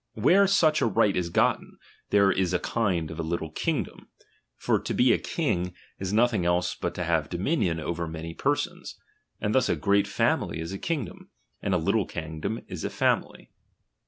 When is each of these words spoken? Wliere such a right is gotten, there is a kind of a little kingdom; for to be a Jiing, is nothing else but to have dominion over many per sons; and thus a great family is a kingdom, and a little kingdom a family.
Wliere 0.17 0.49
such 0.49 0.81
a 0.81 0.87
right 0.87 1.15
is 1.15 1.29
gotten, 1.29 1.77
there 2.09 2.31
is 2.31 2.55
a 2.55 2.59
kind 2.59 3.11
of 3.11 3.19
a 3.19 3.21
little 3.21 3.51
kingdom; 3.51 4.07
for 4.57 4.79
to 4.79 4.95
be 4.95 5.13
a 5.13 5.19
Jiing, 5.19 5.75
is 5.99 6.11
nothing 6.11 6.43
else 6.43 6.73
but 6.73 6.95
to 6.95 7.03
have 7.03 7.29
dominion 7.29 7.79
over 7.79 8.07
many 8.07 8.33
per 8.33 8.55
sons; 8.55 8.95
and 9.39 9.53
thus 9.53 9.69
a 9.69 9.75
great 9.75 10.07
family 10.07 10.59
is 10.59 10.73
a 10.73 10.79
kingdom, 10.79 11.29
and 11.61 11.75
a 11.75 11.77
little 11.77 12.07
kingdom 12.07 12.61
a 12.67 12.77
family. 12.89 13.51